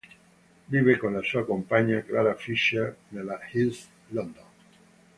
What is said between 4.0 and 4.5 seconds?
London.